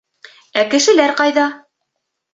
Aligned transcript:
Ә 0.61 0.63
кешеләр 0.71 1.13
ҡайҙа? 1.23 1.47